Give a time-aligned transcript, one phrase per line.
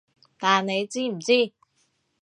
[0.39, 1.53] 但你知唔知？